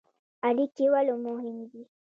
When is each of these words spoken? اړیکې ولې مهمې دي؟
اړیکې 0.47 0.85
ولې 0.93 1.13
مهمې 1.25 1.65
دي؟ 1.71 1.81